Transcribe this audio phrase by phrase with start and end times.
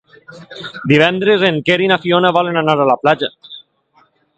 [0.93, 3.35] Divendres en Quer i na Fiona volen anar a la platja.